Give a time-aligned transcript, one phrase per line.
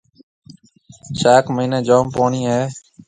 [1.19, 2.59] شاخ مئينَي جوم پوڻِي هيَ۔